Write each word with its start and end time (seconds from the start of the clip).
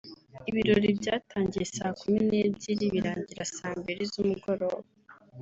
Ibirori 0.49 0.89
byatangiye 0.99 1.65
saa 1.75 1.93
kumi 1.99 2.19
n’ebyiri 2.29 2.85
birangira 2.93 3.43
saa 3.55 3.75
mbiri 3.79 4.01
z’umugoroba 4.11 4.87